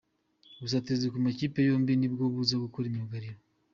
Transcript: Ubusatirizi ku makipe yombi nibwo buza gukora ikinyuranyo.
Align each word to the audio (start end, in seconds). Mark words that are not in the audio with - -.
Ubusatirizi 0.57 1.07
ku 1.13 1.17
makipe 1.25 1.59
yombi 1.69 1.91
nibwo 1.95 2.23
buza 2.33 2.55
gukora 2.63 2.85
ikinyuranyo. 2.87 3.35